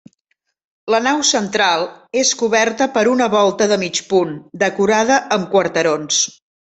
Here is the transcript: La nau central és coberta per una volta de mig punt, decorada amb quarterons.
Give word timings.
La 0.93 0.99
nau 1.07 1.19
central 1.31 1.83
és 2.21 2.31
coberta 2.39 2.87
per 2.95 3.03
una 3.11 3.27
volta 3.33 3.67
de 3.73 3.77
mig 3.83 4.01
punt, 4.15 4.33
decorada 4.65 5.19
amb 5.37 5.47
quarterons. 5.53 6.23